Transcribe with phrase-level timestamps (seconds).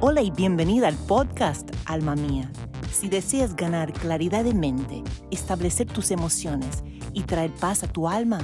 [0.00, 2.52] Hola y bienvenida al podcast Alma Mía.
[2.92, 5.02] Si deseas ganar claridad de mente,
[5.32, 6.84] establecer tus emociones
[7.14, 8.38] y traer paz a tu alma,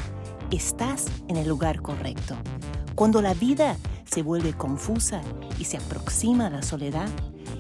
[0.51, 2.35] estás en el lugar correcto.
[2.96, 5.22] Cuando la vida se vuelve confusa
[5.56, 7.09] y se aproxima a la soledad,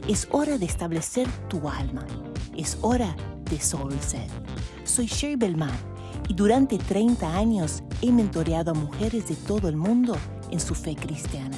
[0.08, 2.04] es hora de establecer tu alma.
[2.56, 3.14] Es hora
[3.48, 4.28] de Soul Set.
[4.82, 5.78] Soy Sherry Belmar
[6.28, 10.16] y durante 30 años he mentoreado a mujeres de todo el mundo
[10.50, 11.56] en su fe cristiana.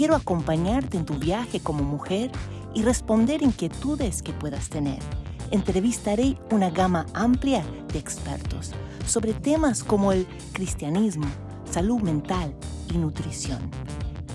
[0.00, 2.32] Quiero acompañarte en tu viaje como mujer
[2.72, 4.98] y responder inquietudes que puedas tener.
[5.50, 8.72] Entrevistaré una gama amplia de expertos
[9.04, 11.26] sobre temas como el cristianismo,
[11.70, 12.54] salud mental
[12.90, 13.70] y nutrición.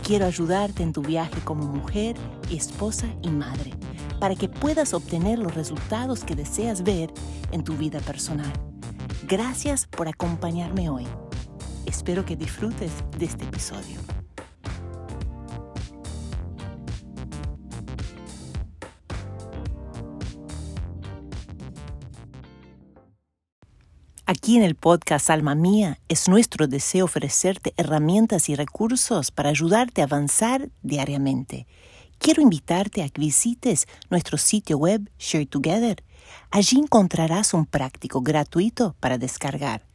[0.03, 2.15] Quiero ayudarte en tu viaje como mujer,
[2.51, 3.71] esposa y madre
[4.19, 7.11] para que puedas obtener los resultados que deseas ver
[7.51, 8.53] en tu vida personal.
[9.27, 11.07] Gracias por acompañarme hoy.
[11.87, 14.14] Espero que disfrutes de este episodio.
[24.45, 30.01] Aquí en el podcast Alma Mía es nuestro deseo ofrecerte herramientas y recursos para ayudarte
[30.01, 31.65] a avanzar diariamente.
[32.19, 36.03] Quiero invitarte a que visites nuestro sitio web Share Together.
[36.51, 39.87] Allí encontrarás un práctico gratuito para descargar.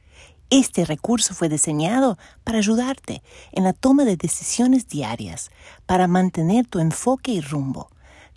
[0.50, 5.52] Este recurso fue diseñado para ayudarte en la toma de decisiones diarias,
[5.86, 7.88] para mantener tu enfoque y rumbo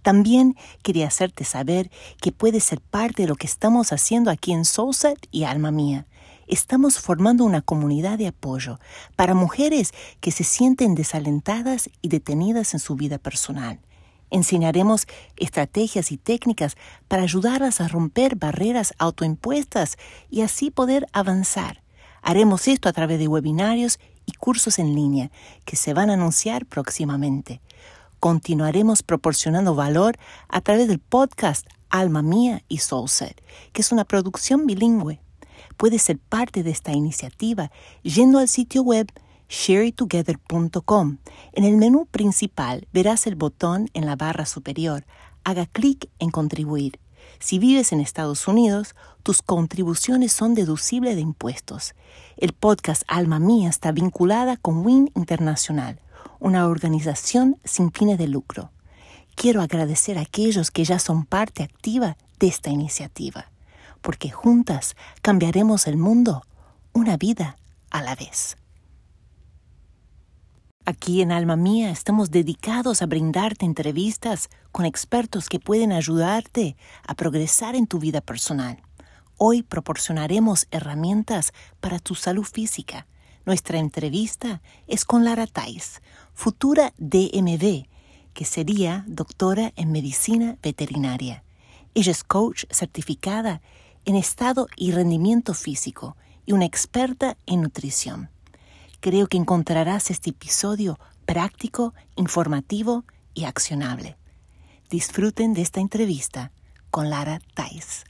[0.04, 1.90] también quería hacerte saber
[2.22, 6.06] que puedes ser parte de lo que estamos haciendo aquí en Soulset y Alma Mía.
[6.46, 8.80] Estamos formando una comunidad de apoyo
[9.16, 13.80] para mujeres que se sienten desalentadas y detenidas en su vida personal.
[14.30, 16.76] Enseñaremos estrategias y técnicas
[17.08, 19.98] para ayudarlas a romper barreras autoimpuestas
[20.30, 21.82] y así poder avanzar.
[22.22, 25.32] Haremos esto a través de webinarios y cursos en línea
[25.66, 27.62] que se van a anunciar próximamente
[28.24, 34.66] continuaremos proporcionando valor a través del podcast Alma Mía y Soulset, que es una producción
[34.66, 35.20] bilingüe.
[35.76, 37.70] Puedes ser parte de esta iniciativa
[38.02, 39.12] yendo al sitio web
[39.50, 41.18] shareitogether.com.
[41.52, 45.06] En el menú principal verás el botón en la barra superior.
[45.44, 47.02] Haga clic en contribuir.
[47.40, 51.94] Si vives en Estados Unidos, tus contribuciones son deducibles de impuestos.
[52.38, 56.00] El podcast Alma Mía está vinculada con WIN Internacional,
[56.40, 58.72] una organización sin fines de lucro.
[59.36, 63.52] Quiero agradecer a aquellos que ya son parte activa de esta iniciativa,
[64.02, 66.44] porque juntas cambiaremos el mundo
[66.94, 67.58] una vida
[67.90, 68.58] a la vez.
[70.86, 76.76] Aquí en Alma Mía estamos dedicados a brindarte entrevistas con expertos que pueden ayudarte
[77.08, 78.82] a progresar en tu vida personal.
[79.38, 83.08] Hoy proporcionaremos herramientas para tu salud física.
[83.46, 86.02] Nuestra entrevista es con Lara Tais,
[86.34, 87.88] futura DMV,
[88.34, 91.44] que sería doctora en medicina veterinaria.
[91.94, 93.62] Ella es coach certificada
[94.06, 96.16] en estado y rendimiento físico
[96.46, 98.30] y una experta en nutrición.
[99.02, 104.18] Creo que encontrarás este episodio práctico, informativo y accionable.
[104.90, 106.52] Disfruten de esta entrevista
[106.90, 108.06] con Lara Tais.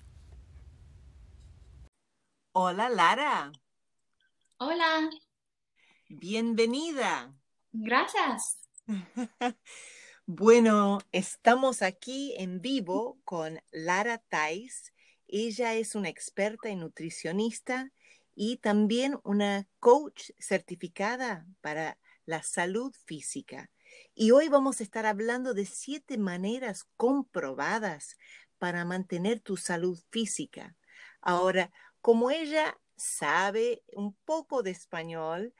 [2.53, 3.51] Hola Lara.
[4.65, 5.09] Hola.
[6.07, 7.35] Bienvenida.
[7.73, 8.61] Gracias.
[10.25, 14.93] bueno, estamos aquí en vivo con Lara Tais.
[15.27, 17.91] Ella es una experta y nutricionista
[18.35, 23.69] y también una coach certificada para la salud física.
[24.15, 28.15] Y hoy vamos a estar hablando de siete maneras comprobadas
[28.59, 30.77] para mantener tu salud física.
[31.19, 31.69] Ahora,
[31.99, 35.53] como ella sabe un poco de español,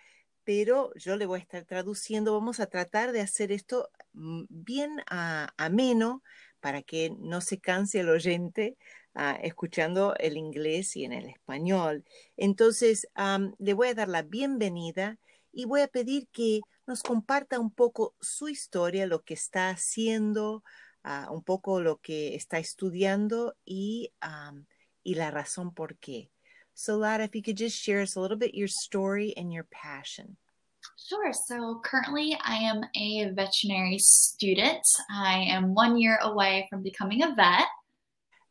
[0.43, 2.33] pero yo le voy a estar traduciendo.
[2.33, 5.01] Vamos a tratar de hacer esto mm, bien
[5.57, 6.23] ameno
[6.59, 8.77] para que no se canse el oyente
[9.15, 12.05] ah, escuchando el inglés y en el español.
[12.37, 13.07] Entonces,
[13.59, 15.17] le voy a dar la bienvenida
[15.51, 20.63] y voy a pedir que nos comparta un poco su historia, lo que está haciendo,
[21.03, 24.11] ah, un poco lo que está estudiando y,
[25.03, 26.32] y la razón por qué.
[26.73, 29.65] So, Lada, if you could just share us a little bit your story and your
[29.71, 30.37] passion.
[30.97, 31.31] Sure.
[31.33, 34.85] So currently, I am a veterinary student.
[35.09, 37.67] I am one year away from becoming a vet.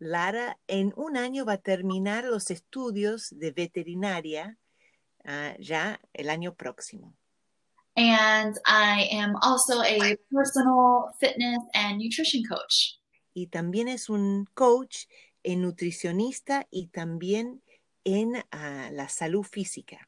[0.01, 4.57] Lara en un año va a terminar los estudios de veterinaria
[5.25, 7.15] uh, ya el año próximo.
[7.97, 12.99] And I am also a personal fitness and nutrition coach.
[13.35, 15.07] Y también es un coach
[15.45, 17.63] en nutricionista y también
[18.05, 19.99] en uh, la salud física.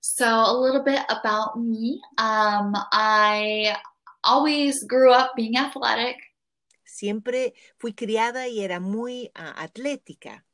[0.00, 2.00] So, a little bit about me.
[2.18, 3.76] Um, I
[4.22, 6.16] always grew up being athletic,
[6.84, 10.44] Siempre fui criada y era muy ah, atlética,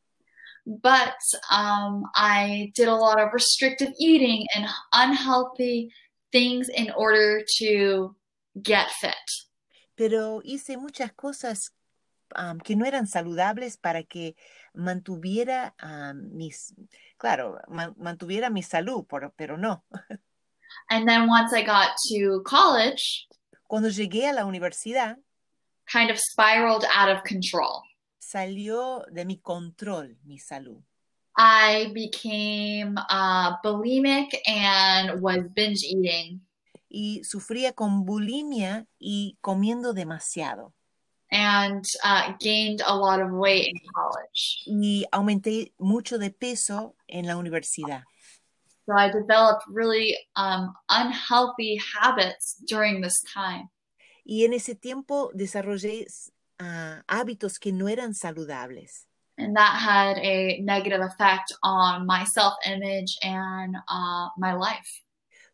[0.64, 1.14] but
[1.50, 5.92] um, I did a lot of restrictive eating and unhealthy
[6.32, 8.16] things in order to
[8.62, 9.14] get fit.
[9.94, 11.72] pero hice muchas cosas
[12.34, 14.34] am, que no eran saludables para que
[14.74, 16.74] mantuviera am, mis,
[17.18, 19.84] claro, man- mantuviera mi salud, por- pero no.
[20.90, 23.28] And then once I got to college,
[23.68, 25.16] Cuando llegué a la universidad,
[25.90, 27.82] kind of spiraled out of control.
[28.18, 30.82] salió de mi control mi salud.
[31.36, 36.40] I became uh, bulimic and was binge eating.
[36.90, 40.74] Y sufría con bulimia y comiendo demasiado.
[41.32, 44.62] And uh, gained a lot of weight in college.
[44.66, 48.02] Y aumenté mucho de peso en la universidad.
[48.86, 53.68] So I developed really um, unhealthy habits during this time.
[54.24, 56.06] Y en ese tiempo desarrollé
[56.60, 59.06] ah, hábitos que no eran saludables.
[59.38, 65.02] And that had a negative effect on my self image and uh, my life.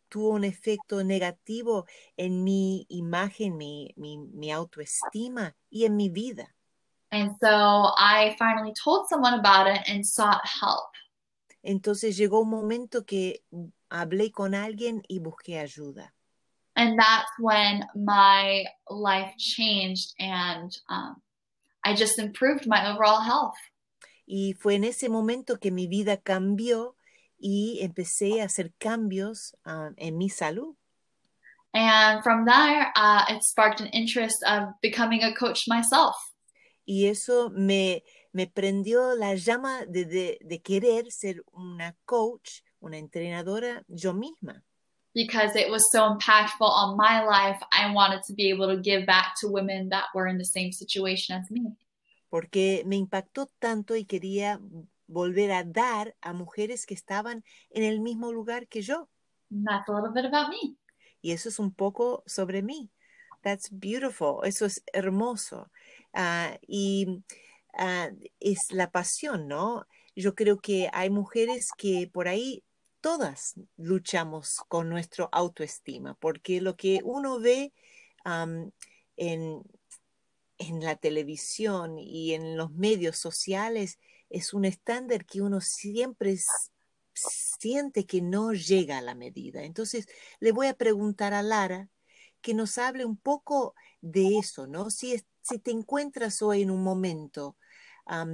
[0.09, 1.85] Tuvo un efecto negativo
[2.17, 6.53] en mi imagen, mi, mi, mi autoestima y en mi vida.
[7.11, 10.89] And so I finally told someone about it and sought help.
[11.63, 13.43] Entonces llegó un momento que
[13.89, 16.13] hablé con alguien y busqué ayuda.
[16.75, 21.21] And that's when my life changed and um,
[21.83, 23.57] I just improved my overall health.
[24.25, 26.95] Y fue en ese momento que mi vida cambió
[27.39, 30.75] y empecé a hacer cambios ah, en mi salud.
[31.73, 36.15] And from there, uh, it sparked an interest of becoming a coach myself.
[36.85, 38.03] Y eso me,
[38.33, 44.63] me prendió la llama de, de, de querer ser una coach, una entrenadora yo misma.
[45.15, 47.59] because it was so impactful on my life.
[47.73, 50.71] I wanted to be able to give back to women that were in the same
[50.71, 51.75] situation as me.
[52.29, 54.59] porque me impactó tanto y quería
[55.09, 59.09] volver a dar a mujeres que estaban en el mismo lugar que yo.
[59.51, 60.77] And that's a little bit about me.
[61.21, 62.91] Y eso es un poco sobre mí.
[63.41, 64.41] That's beautiful.
[64.43, 65.71] Eso es hermoso.
[66.13, 67.23] Ah, y
[67.73, 68.09] ah,
[68.39, 69.85] es la pasión, ¿no?
[70.15, 72.63] Yo creo que hay mujeres que por ahí
[73.01, 77.73] todas luchamos con nuestra autoestima, porque lo que uno ve
[78.25, 78.73] en,
[80.57, 83.97] en la televisión y en los medios sociales
[84.29, 86.37] es un estándar que uno siempre
[87.13, 89.63] siente que no llega a la medida.
[89.63, 90.07] Entonces,
[90.39, 91.89] le voy a preguntar a Lara
[92.41, 94.89] que nos hable un poco de eso, ¿no?
[94.89, 95.25] Si, es-
[95.63, 97.57] te encuentras hoy en un momento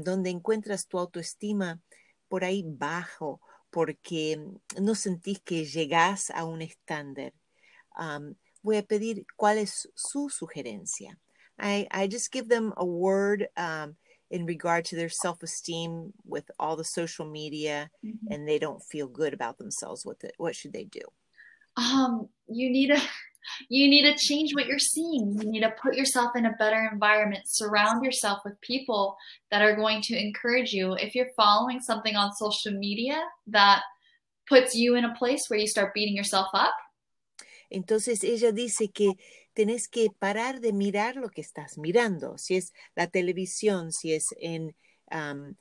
[0.03, 1.81] donde encuentras tu autoestima
[2.27, 4.39] por ahí bajo, porque
[4.81, 7.33] no sentís que llegás a un estándar,
[8.61, 11.19] voy a pedir cuál es su sugerencia.
[11.57, 13.47] I, just give them a word
[14.31, 17.89] in regard to their self esteem with all the social media
[18.29, 20.05] and they don't feel good about themselves.
[20.05, 21.01] What, the, what should they do?
[21.77, 23.01] Um, you need to
[23.69, 25.39] you need to change what you're seeing.
[25.39, 27.43] You need to put yourself in a better environment.
[27.45, 29.15] Surround yourself with people
[29.51, 30.93] that are going to encourage you.
[30.93, 33.83] If you're following something on social media that
[34.49, 36.73] puts you in a place where you start beating yourself up,
[37.75, 39.17] Entonces ella dice que
[39.53, 44.33] tenés que parar de mirar lo que estás mirando, si es la televisión, si es
[44.39, 44.77] en,
[45.09, 45.57] am,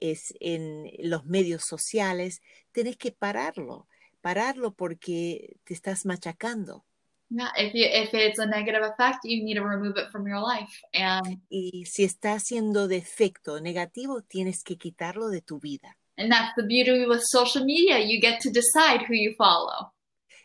[0.00, 2.40] es en los medios sociales,
[2.72, 3.86] tenés que pararlo,
[4.22, 6.86] pararlo porque te estás machacando.
[7.30, 10.40] yeah, if you if it's a negative effect, you need to remove it from your
[10.40, 10.72] life.
[10.94, 15.98] And Y si está haciendo de efecto negativo, tienes que quitarlo de tu vida.
[16.16, 17.98] and that's the beauty with social media.
[17.98, 19.92] You get to decide who you follow.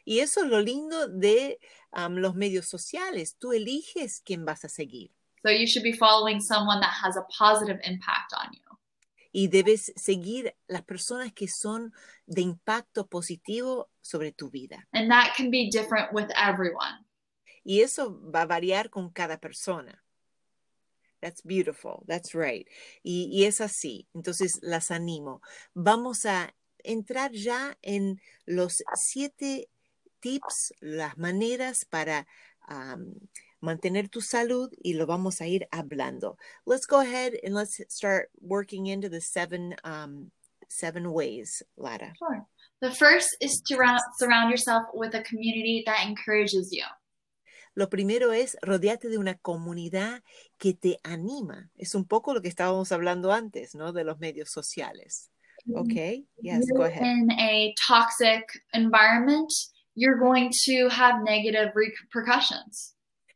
[0.06, 1.60] Y eso es lo lindo de
[1.92, 3.36] am, los medios sociales.
[3.38, 5.12] Tú eliges quién vas a seguir.
[5.42, 8.64] So you should be following someone that has a positive impact on you.
[9.34, 11.92] y debes seguir las personas que son
[12.28, 14.88] de impacto positivo sobre tu vida.
[14.94, 17.04] And that can be different with everyone.
[17.66, 20.04] Y eso va a variar con cada persona.
[21.20, 22.04] That's beautiful.
[22.06, 22.68] That's right.
[23.02, 24.08] Y, y es así.
[24.14, 25.42] Entonces las animo.
[25.74, 29.70] Vamos a entrar ya en los siete
[30.24, 32.26] tips, las maneras para
[32.70, 33.14] um,
[33.60, 36.38] mantener tu salud y lo vamos a ir hablando.
[36.66, 40.32] Let's go ahead and let's start working into the seven um,
[40.70, 42.14] seven ways, Lara.
[42.18, 42.48] Sure.
[42.82, 43.78] The first is to
[44.18, 46.86] surround yourself with a community that encourages you.
[47.76, 50.22] Lo primero es rodearte de una comunidad
[50.60, 51.70] que te anima.
[51.76, 53.94] Es un poco lo que estábamos hablando antes, ¿no?
[53.94, 55.32] De los medios sociales.
[55.74, 56.26] Okay.
[56.42, 57.02] Yes, go ahead.
[57.02, 59.52] in a toxic environment,
[59.96, 62.96] you're going to have negative repercussions.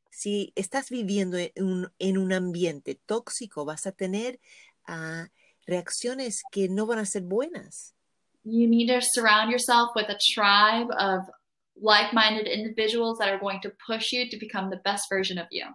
[0.10, 4.40] Si estás viviendo en un, en un ambiente tóxico, vas a tener
[4.88, 5.28] ah,
[5.68, 7.94] reacciones que no van a ser buenas.
[8.44, 11.30] You need to surround yourself with a tribe of
[11.80, 15.48] like minded individuals that are going to push you to become the best version of
[15.52, 15.66] you.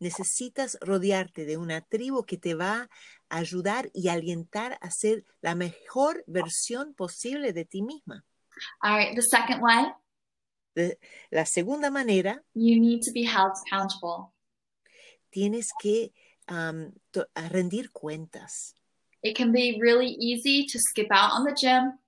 [0.00, 2.90] Necesitas rodearte de una tribu que te va
[3.30, 8.24] a ayudar y alentar a ser la mejor versión posible de ti misma.
[8.82, 9.86] All right, the second way,
[11.32, 14.32] la segunda manera, you need to be held accountable.
[15.32, 16.12] tienes que
[16.48, 18.74] um, to- rendir cuentas.
[19.22, 21.98] It can be really easy to skip out on the gym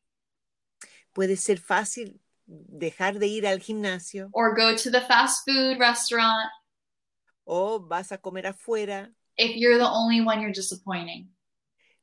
[1.15, 6.51] Puede ser fácil dejar de ir al gimnasio or go to the fast food restaurant
[7.47, 11.29] o vas a comer afuera if you're the only one you're disappointing.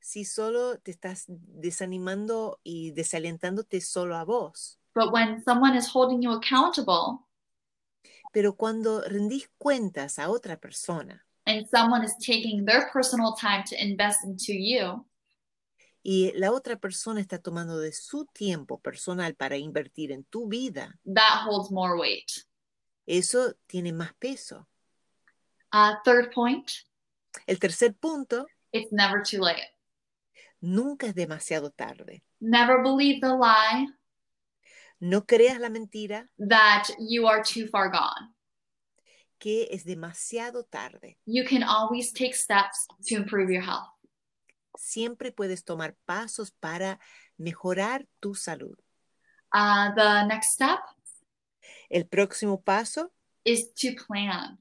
[0.04, 4.78] Si solo te estás desanimando y desalentándote solo a vos.
[4.94, 7.26] But when someone is holding you accountable
[8.34, 13.76] Pero cuando rendís cuentas a otra persona and someone is taking their personal time to
[13.78, 15.06] invest into you,
[16.04, 21.00] y la otra persona está tomando de su tiempo personal para invertir en tu vida,
[21.06, 22.30] that holds more weight.
[23.06, 24.68] eso tiene más peso.
[25.72, 26.70] Uh, third point,
[27.48, 29.73] El tercer punto, it's never too late.
[30.64, 32.24] Nunca es demasiado tarde.
[32.40, 33.88] Never believe the lie
[35.00, 38.34] No creas la mentira that you are too far gone.
[39.40, 41.18] que es demasiado tarde.
[41.26, 43.90] You can always take steps to improve your health.
[44.78, 46.98] Siempre puedes tomar pasos para
[47.38, 48.78] mejorar tu salud.
[49.54, 50.80] Uh, the next step
[51.92, 53.12] El próximo paso
[53.44, 54.58] is to plan.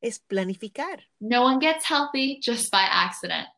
[0.00, 1.00] es planificar.
[1.20, 3.48] No one gets healthy just by accident.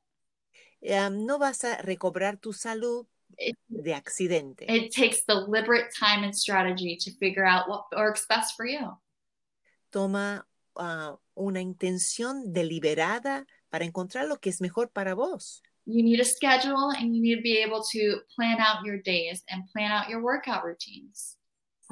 [0.82, 3.06] Um, no vas a recobrar tu salud
[3.36, 4.66] It, de accidente.
[4.68, 8.98] it takes deliberate time and strategy to figure out what works best for you.
[9.90, 10.46] Toma
[10.76, 15.62] ah, una intención deliberada para encontrar lo que es mejor para vos.
[15.86, 19.42] You need a schedule and you need to be able to plan out your days
[19.48, 21.38] and plan out your workout routines.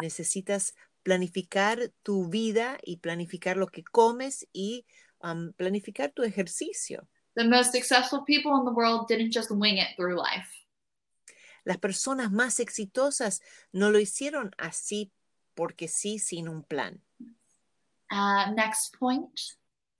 [0.00, 4.84] Necesitas planificar tu vida y planificar lo que comes y
[5.22, 7.08] um, planificar tu ejercicio.
[7.38, 10.50] The most successful people in the world didn't just wing it through life.
[11.64, 13.40] Las personas más exitosas
[13.72, 15.12] no lo hicieron así
[15.54, 17.00] porque sí, sin un plan.
[18.10, 19.30] Uh, next point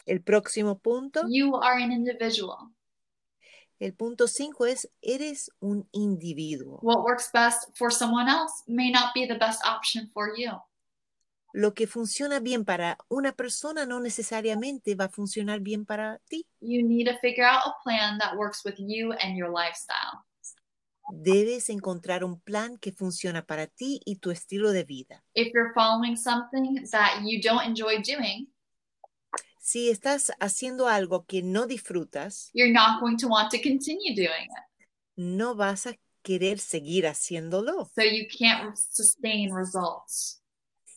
[0.04, 2.72] El próximo punto, you are an individual.
[3.78, 6.80] el punto 5 es, eres un individuo.
[6.82, 10.50] What works best for someone else may not be the best option for you.
[11.52, 16.46] Lo que funciona bien para una persona no necesariamente va a funcionar bien para ti.
[16.60, 20.24] You need to figure out a plan that works with you and your lifestyle.
[21.10, 25.24] Debes encontrar un plan que funciona para ti y tu estilo de vida.
[25.34, 28.52] If you're following something that you don't enjoy doing,
[29.60, 34.44] Si estás haciendo algo que no disfrutas, you're not going to want to continue doing
[34.50, 34.86] it.
[35.16, 40.37] no vas a querer seguir haciéndolo So you can't sustain results.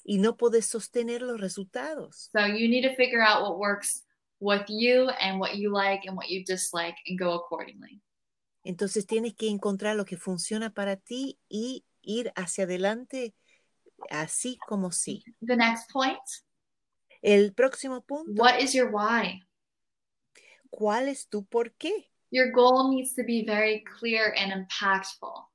[0.04, 2.30] Y no puedes sostener los resultados.
[2.32, 4.06] So you need to figure out what works
[4.40, 8.02] with you and what you like and what you dislike and go accordingly.
[8.64, 13.34] Entonces tienes que encontrar lo que funciona para ti y ir hacia adelante
[14.10, 15.24] así como sí.
[15.42, 16.20] The next point
[17.22, 19.44] El próximo punto, what is your why?
[20.72, 22.10] ¿cuál es tu por qué?
[22.32, 25.50] Your goal needs to be very clear and impactful.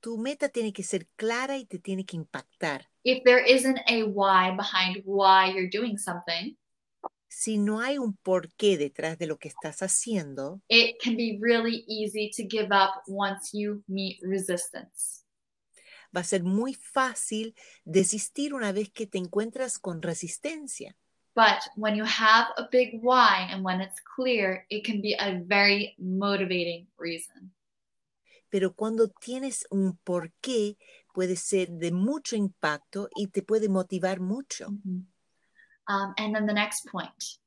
[0.00, 2.88] Tu meta tiene que ser clara y te tiene que impactar.
[3.08, 6.56] If there isn't a why behind why you're doing something,
[7.30, 11.84] Si no hay un porqué detrás de lo que estás haciendo, it can be really
[11.86, 15.22] easy to give up once you meet resistance.
[16.14, 20.96] va a ser muy fácil desistir una vez que te encuentras con resistencia.
[21.34, 25.40] But when you have a big why and when it's clear, it can be a
[25.46, 27.52] very motivating reason.
[28.50, 30.76] Pero cuando tienes un por qué,
[31.18, 34.68] puede ser de mucho impacto y te puede motivar mucho.
[34.68, 37.40] Um, and then the next point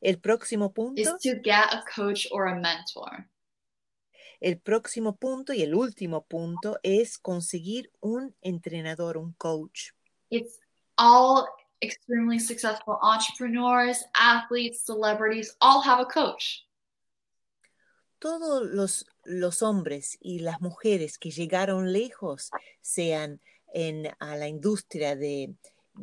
[0.00, 3.28] El próximo is punto, to get a coach or a mentor.
[4.40, 9.90] el próximo punto y el último punto es conseguir un entrenador, un coach.
[10.30, 10.58] It's
[10.96, 11.46] all
[11.82, 16.66] extremely successful entrepreneurs, athletes, celebrities all have a coach.
[18.18, 23.40] Todos los, los hombres y las mujeres que llegaron lejos, sean
[23.72, 25.54] en a la industria de,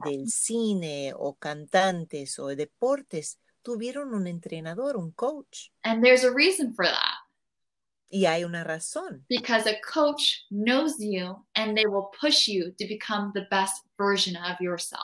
[0.05, 5.71] del cine o cantantes o deportes, tuvieron un entrenador, un coach.
[5.83, 7.25] And there's a reason for that
[8.07, 12.85] Y hay una razón, because a coach knows you and they will push you to
[12.87, 15.01] become the best version of yourself.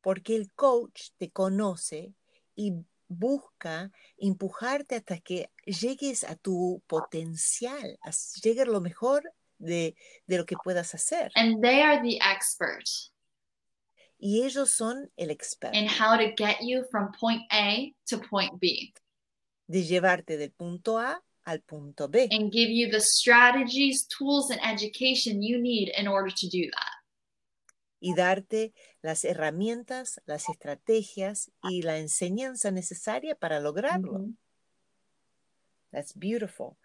[0.00, 2.14] porque el coach te conoce
[2.54, 2.72] y
[3.08, 8.10] busca empujarte hasta que llegues a tu potencial, a
[8.42, 9.22] llegar lo mejor
[9.58, 9.96] de,
[10.26, 11.32] de lo que puedas hacer.
[11.34, 13.12] And they are the experts
[14.20, 18.58] Y ellos son el experto in how to get you from point A to point
[18.58, 18.92] B
[19.68, 24.60] de llevarte del punto A al punto B and give you the strategies, tools, and
[24.64, 26.87] education you need in order to do that.
[28.00, 34.26] Y darte las herramientas, las estrategias y la enseñanza necesaria para lograrlo.
[35.90, 36.76] That's beautiful.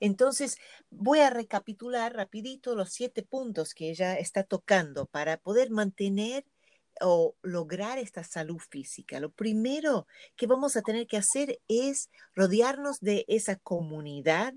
[0.00, 0.58] Entonces,
[0.90, 6.44] voy a recapitular rapidito los siete puntos que ella está tocando para poder mantener
[7.00, 9.20] o lograr esta salud física.
[9.20, 14.54] Lo primero que vamos a tener que hacer es rodearnos de esa comunidad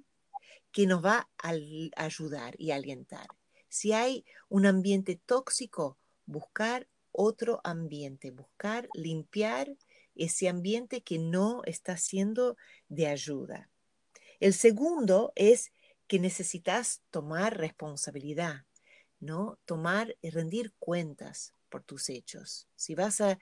[0.72, 1.54] que nos va a
[1.96, 3.28] ayudar y alientar.
[3.68, 5.98] Si hay un ambiente tóxico,
[6.30, 9.76] buscar otro ambiente, buscar limpiar
[10.16, 12.56] ese ambiente que no está siendo
[12.88, 13.70] de ayuda.
[14.40, 15.72] El segundo es
[16.08, 18.66] que necesitas tomar responsabilidad,
[19.20, 19.60] ¿no?
[19.66, 22.68] Tomar y rendir cuentas por tus hechos.
[22.76, 23.40] Si vas a,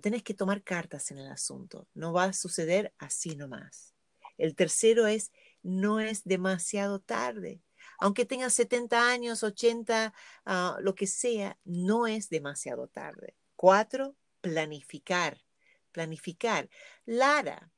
[0.00, 3.94] tenés que tomar cartas en el asunto, no va a suceder así nomás.
[4.38, 7.60] El tercero es no es demasiado tarde.
[7.98, 10.12] Aunque tengas 70 años, 80,
[10.44, 13.34] ah, lo que sea, no es demasiado tarde.
[13.56, 15.42] Cuatro, planificar.
[15.92, 16.68] Planificar.
[17.06, 17.70] Lara,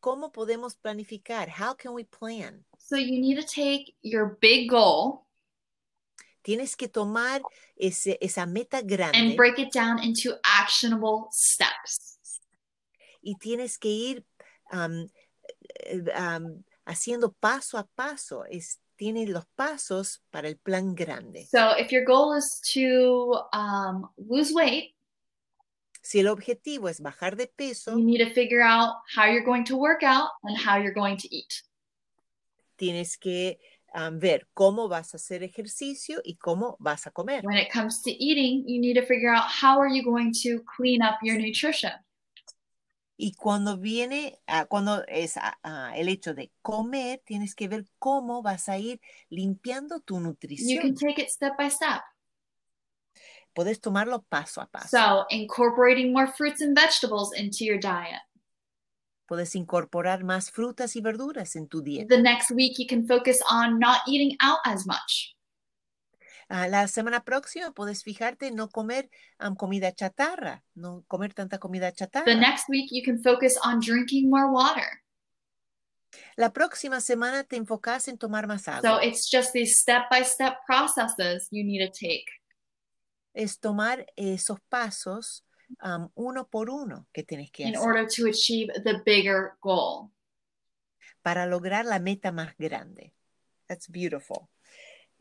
[0.00, 1.48] ¿cómo podemos planificar?
[1.48, 2.64] How can we plan?
[2.78, 5.24] So you need to take your big goal
[6.42, 7.40] Tienes que tomar
[7.74, 12.18] ese, esa meta grande and break it down into actionable steps.
[13.24, 14.26] y tienes que ir
[14.70, 18.44] eh, am, haciendo paso a paso.
[18.44, 21.46] Es, tiene los pasos para el plan grande.
[21.50, 24.94] So if your goal is to um, lose weight,
[26.02, 29.64] Si el objetivo es bajar de peso, you need to figure out how you're going
[29.64, 31.62] to work out and how you're going to eat.
[32.76, 33.58] tienes que
[33.94, 37.42] am, ver cómo vas a hacer ejercicio y cómo vas a comer.
[37.44, 40.62] When it comes to eating, you need to figure out how are you going to
[40.76, 41.92] clean up your nutrition.
[43.16, 47.84] Y cuando viene, ah, cuando es ah, ah, el hecho de comer, tienes que ver
[47.98, 49.00] cómo vas a ir
[49.30, 50.94] limpiando tu You can nutrición.
[50.96, 52.02] take it step by step.
[53.54, 54.88] Puedes tomarlo paso a paso.
[54.88, 58.20] So, incorporating more fruits and vegetables into your diet.
[59.26, 62.08] Puedes incorporar más frutas y verduras en tu dieta.
[62.08, 65.34] The next week, you can focus on not eating out as much.
[66.68, 71.90] La semana próxima puedes fijarte en no comer am, comida chatarra, no comer tanta comida
[71.90, 72.34] The chatarra.
[72.36, 75.02] next week, you can focus on drinking more water.
[76.36, 79.00] La próxima semana te enfocas en tomar más So, agua.
[79.04, 82.26] it's just these step by step processes you need to take.
[83.34, 85.44] Es tomar esos pasos
[86.14, 90.12] uno por uno que tienes que in hacer order to achieve the bigger goal.
[91.20, 93.12] para lograr la meta más grande.
[93.66, 94.48] That's beautiful.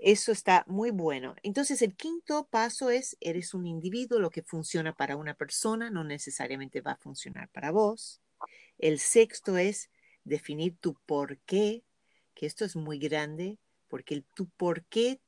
[0.05, 1.33] Eso está muy bueno.
[1.43, 6.03] Entonces, el quinto paso es, eres un individuo, lo que funciona para una persona no
[6.03, 8.19] necesariamente va a funcionar para vos.
[8.77, 9.89] El sexto es
[10.25, 11.85] definir tu por qué,
[12.33, 15.21] que esto es muy grande, porque el, tu por qué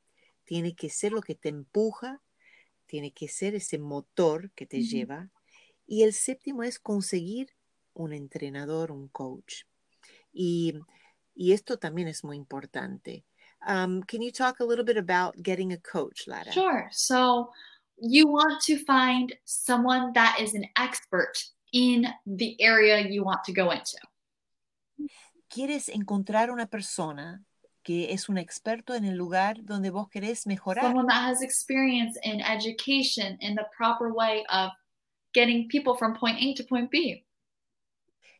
[0.44, 2.22] tiene que ser lo que te empuja,
[2.86, 5.30] tiene que ser ese motor que te lleva.
[5.88, 7.48] Y el séptimo es conseguir
[7.94, 9.64] un entrenador, un coach.
[10.34, 10.74] Y,
[11.34, 13.24] y esto también es muy importante.
[13.65, 16.51] Um, can you talk a little bit about getting a coach, Lada?
[16.51, 16.88] Sure.
[16.91, 17.49] So,
[17.97, 21.34] you want to find someone that is an expert
[21.73, 23.97] in the area you want to go into.
[25.49, 27.41] Quieres encontrar una persona
[27.84, 30.82] que es un experto en el lugar donde vos querés mejorar.
[30.82, 34.71] Someone that has experience in education in the proper way of
[35.34, 37.25] getting people from point A to point B.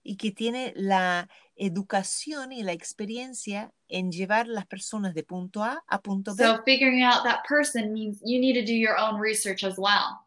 [0.05, 5.84] y que tiene la educación y la experiencia en llevar las personas de punto A
[5.88, 6.44] a punto B.
[6.44, 10.26] So, figuring out that person means you need to do your own research as well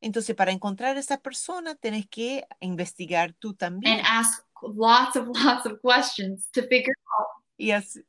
[0.00, 5.28] Entonces, para encontrar a esa persona, tenés que investigar tú también and ask lots of
[5.44, 6.94] lots of questions to figure
[7.56, 8.04] y, hac-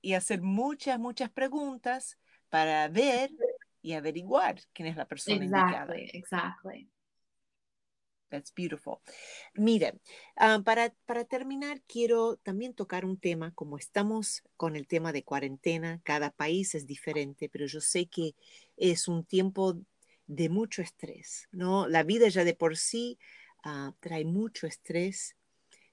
[0.00, 3.30] y hacer muchas, muchas preguntas para ver
[3.82, 5.94] y averiguar quién es la persona indicada.
[5.94, 6.88] exactly, exactly.
[8.32, 9.00] That's beautiful.
[9.54, 9.92] Mira,
[10.36, 15.22] ah, para, para terminar, quiero también tocar un tema, como estamos con el tema de
[15.22, 18.34] cuarentena, cada país es diferente, pero yo sé que
[18.78, 19.76] es un tiempo
[20.26, 21.88] de mucho estrés, ¿no?
[21.88, 23.18] La vida ya de por sí
[23.64, 25.36] ah, trae mucho estrés,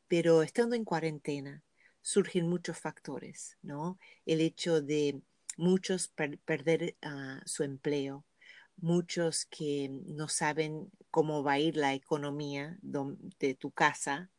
[0.07, 1.63] pero estando en cuarentena
[2.01, 3.99] surgen muchos factores, ¿no?
[4.25, 5.21] El hecho de
[5.57, 8.25] muchos per- perder ah, su empleo,
[8.81, 14.29] muchos que no saben cómo va a ir la economía de tu casa,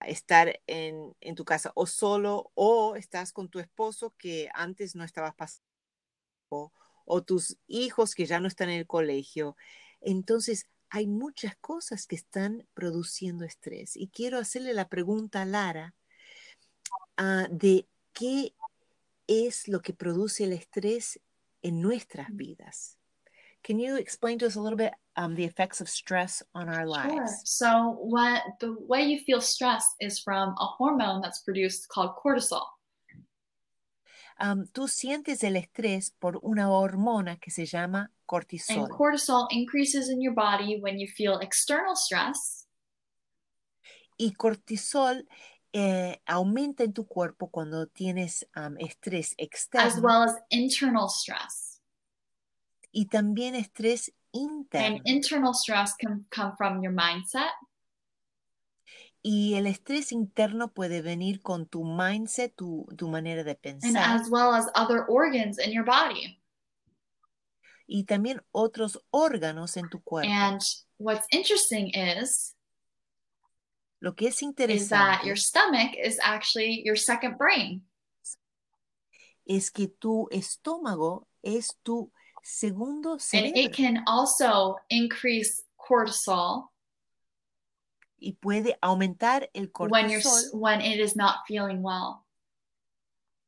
[0.00, 5.04] estar en, en, tu casa o solo o estás con tu esposo que antes no
[5.04, 5.64] estabas pasando
[6.50, 9.56] o tus hijos que ya no están en el colegio.
[10.00, 13.96] Entonces, hay muchas cosas que están produciendo estrés.
[13.96, 15.94] Y quiero hacerle la pregunta a Lara
[17.18, 18.54] uh, de qué
[19.26, 21.20] es lo que produce el estrés
[21.62, 22.99] en nuestras vidas.
[23.62, 26.86] Can you explain to us a little bit um, the effects of stress on our
[26.86, 27.12] lives?
[27.12, 27.26] Sure.
[27.44, 32.64] So, what the way you feel stressed is from a hormone that's produced called cortisol.
[34.42, 38.84] Um, tú sientes el estrés por una hormona que se llama cortisol.
[38.84, 42.66] And cortisol increases in your body when you feel external stress.
[44.16, 45.26] Y cortisol
[45.74, 49.86] eh, aumenta en tu cuerpo cuando tienes um, estrés externo.
[49.86, 51.69] As well as internal stress
[52.92, 54.96] y también estrés interno.
[54.96, 57.50] And internal stress can come from your mindset.
[59.22, 63.90] Y el estrés interno puede venir con tu mindset, tu, tu manera de pensar.
[63.90, 66.38] And as well as other organs in your body.
[67.86, 70.30] Y también otros órganos en tu cuerpo.
[70.30, 70.60] And
[70.98, 72.54] what's interesting is
[74.00, 77.82] lo que es interesante is that your stomach is actually your second brain.
[79.44, 82.10] Es que tu estómago es tu
[82.42, 83.48] segundo cerebro.
[83.48, 86.70] And it can also increase cortisol.
[88.18, 89.90] Y puede aumentar el cortisol.
[89.90, 90.22] When you're
[90.52, 92.26] when it is not feeling well.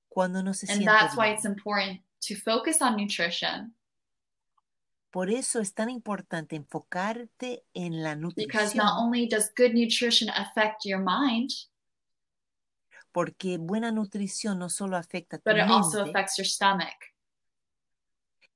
[0.09, 1.19] Cuando no se and siente that's bien.
[1.19, 3.75] why it's important to focus on nutrition.
[5.11, 8.47] Por eso es tan importante enfocarte en la nutrición.
[8.49, 11.51] Because not only does good nutrition affect your mind,
[13.13, 17.12] porque buena nutrición no solo afecta tu but it mente, also affects your stomach.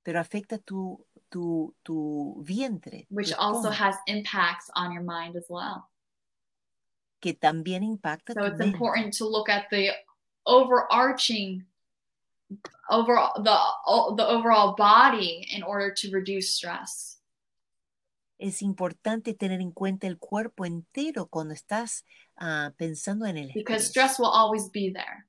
[0.07, 3.07] Pero afecta tu, tu, tu vientre.
[3.11, 5.91] Which tu also has impacts on your mind as well.
[7.21, 8.75] que también impacta So it's mente.
[8.75, 9.91] important to look at the
[10.45, 11.65] overarching
[12.89, 13.57] overall the
[14.17, 17.19] the overall body in order to reduce stress.
[18.39, 22.05] Es importante tener en cuenta el cuerpo entero cuando estás
[22.39, 23.91] ah, pensando en el Because estrés.
[23.91, 25.27] stress will always be there.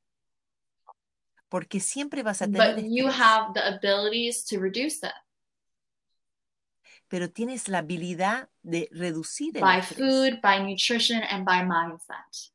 [1.50, 5.16] Porque siempre vas a tener But you have the abilities to reduce that
[7.10, 12.52] pero tienes la habilidad de reducir el by estrés food, by nutrition, and by mindset.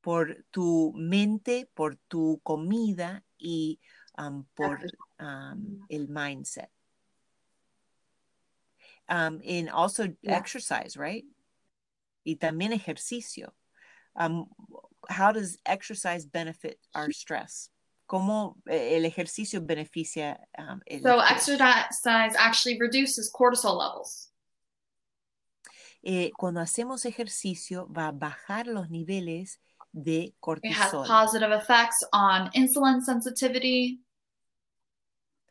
[0.00, 3.80] por tu mente, por tu comida y
[4.16, 4.78] um, por
[5.18, 6.70] um, el mindset.
[9.08, 10.38] Um, and also Yeah.
[10.38, 11.24] exercise, right?
[12.24, 13.52] Y también ejercicio.
[14.14, 14.48] Um,
[15.08, 17.70] how does exercise benefit our stress?
[18.08, 24.30] ¿Cómo eh, el ejercicio beneficia um, el So exercise actually reduces cortisol levels.
[26.02, 29.58] Eh, cuando hacemos ejercicio va a bajar los niveles
[29.92, 31.06] de It has cortisol.
[31.06, 34.00] positive effects on insulin sensitivity,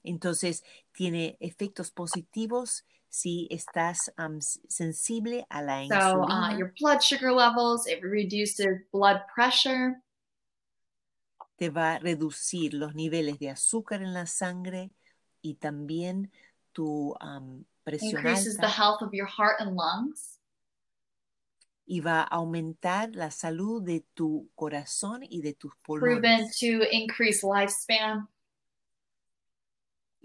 [0.05, 0.63] Entonces,
[0.93, 6.57] tiene efectos positivos si estás um, sensible a la so uh, insulina.
[6.57, 10.01] your blood sugar levels, it reduces blood pressure,
[11.57, 14.91] te va a reducir los niveles de azúcar en la sangre
[15.41, 16.31] y también
[16.73, 20.39] tu um, presión increases the alta health of your heart and lungs,
[21.87, 26.59] y va a aumentar la salud de tu corazón y de tus proven pulmones.
[26.59, 28.27] to increase lifespan,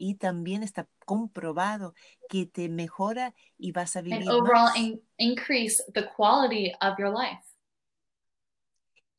[0.02, 1.92] Y también está comprobado
[2.28, 7.10] que te mejora y vas a and vivir overall in- increase the quality of your
[7.12, 7.42] life.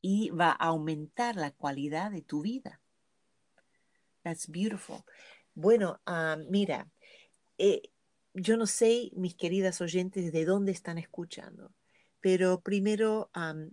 [0.04, 2.80] y va a aumentar la calidad de tu vida.
[4.24, 5.04] That's beautiful.
[5.54, 6.88] Bueno, ah, mira,
[7.58, 7.82] eh,
[8.34, 11.72] yo no sé, mis queridas oyentes, de dónde están escuchando,
[12.20, 13.70] pero primero am,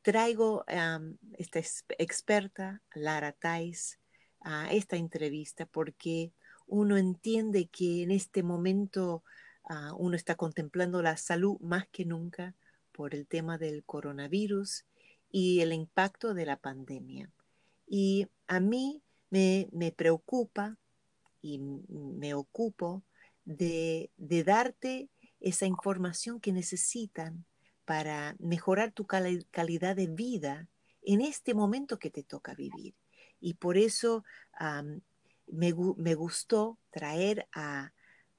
[0.00, 3.98] traigo am, esta ex- experta, Lara Tais,
[4.40, 6.32] a esta entrevista porque
[6.68, 9.24] uno entiende que en este momento
[9.68, 12.54] ah, uno está contemplando la salud más que nunca
[12.92, 14.84] por el tema del coronavirus
[15.30, 17.30] y el impacto de la pandemia.
[17.86, 20.76] Y a mí me, me preocupa
[21.40, 23.02] y me ocupo
[23.44, 25.08] de, de darte
[25.40, 27.44] esa información que necesitan
[27.84, 30.68] para mejorar tu cali- calidad de vida
[31.02, 32.94] en este momento que te toca vivir.
[33.40, 34.24] Y por eso
[35.50, 37.92] me, gu- me gustó traer a,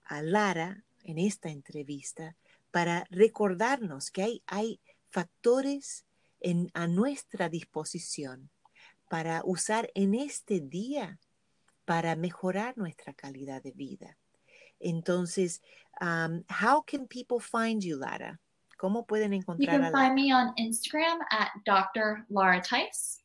[0.06, 2.36] a Lara en esta entrevista
[2.72, 6.06] para recordarnos que hay, hay factores
[6.40, 8.50] en, a nuestra disposición
[9.10, 11.20] para usar en este día
[11.86, 14.18] para mejorar nuestra calidad de vida.
[14.80, 15.62] Entonces,
[16.00, 18.40] um, how can people find you, Lara?
[18.78, 20.14] ¿Cómo pueden You encontrar can a find Lara?
[20.14, 22.26] me on Instagram at Dr.
[22.30, 23.22] Laura Tice.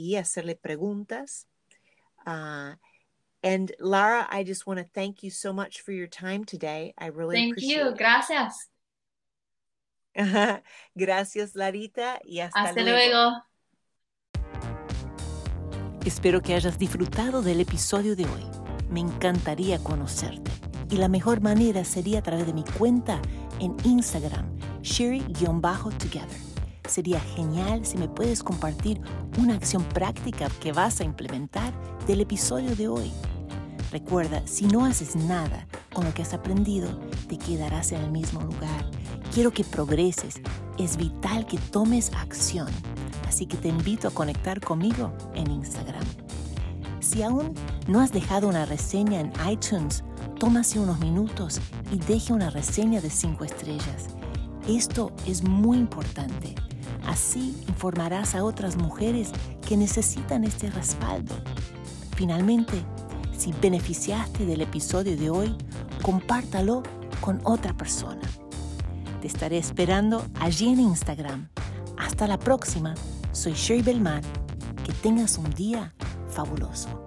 [0.00, 1.46] y hacerle preguntas.
[2.26, 2.74] Uh,
[3.42, 6.94] and Lara, I just want to thank you so much for your time today.
[6.98, 7.88] I really Thank appreciate you.
[7.90, 7.98] it.
[7.98, 8.68] Gracias.
[10.96, 13.42] Gracias, Larita, y hasta, Hasta luego.
[16.04, 18.44] Espero que hayas disfrutado del episodio de hoy.
[18.90, 20.50] Me encantaría conocerte.
[20.90, 23.20] Y la mejor manera sería a través de mi cuenta
[23.60, 26.49] en Instagram, sherry-together.
[26.90, 29.00] Sería genial si me puedes compartir
[29.38, 31.72] una acción práctica que vas a implementar
[32.08, 33.12] del episodio de hoy.
[33.92, 36.98] Recuerda, si no haces nada con lo que has aprendido,
[37.28, 38.90] te quedarás en el mismo lugar.
[39.32, 40.40] Quiero que progreses.
[40.78, 42.66] Es vital que tomes acción.
[43.28, 46.04] Así que te invito a conectar conmigo en Instagram.
[46.98, 47.54] Si aún
[47.86, 50.02] no has dejado una reseña en iTunes,
[50.40, 51.60] tómase unos minutos
[51.92, 54.08] y deje una reseña de 5 estrellas.
[54.66, 56.56] Esto es muy importante.
[57.06, 59.30] Así informarás a otras mujeres
[59.66, 61.34] que necesitan este respaldo.
[62.16, 62.84] Finalmente,
[63.36, 65.56] si beneficiaste del episodio de hoy,
[66.02, 66.82] compártalo
[67.20, 68.20] con otra persona.
[69.20, 71.48] Te estaré esperando allí en Instagram.
[71.98, 72.94] Hasta la próxima.
[73.32, 74.24] Soy Sherry Belmont.
[74.84, 75.94] Que tengas un día
[76.28, 76.99] fabuloso.